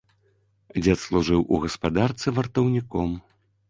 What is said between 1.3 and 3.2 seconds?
у гаспадарцы вартаўніком.